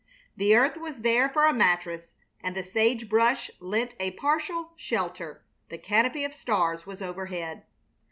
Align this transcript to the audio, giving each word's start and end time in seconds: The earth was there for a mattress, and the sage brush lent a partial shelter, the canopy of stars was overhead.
The 0.35 0.55
earth 0.55 0.77
was 0.77 0.95
there 1.01 1.29
for 1.29 1.45
a 1.45 1.53
mattress, 1.53 2.07
and 2.41 2.55
the 2.55 2.63
sage 2.63 3.07
brush 3.07 3.51
lent 3.59 3.93
a 3.99 4.09
partial 4.13 4.71
shelter, 4.75 5.43
the 5.69 5.77
canopy 5.77 6.23
of 6.25 6.33
stars 6.33 6.87
was 6.87 7.03
overhead. 7.03 7.61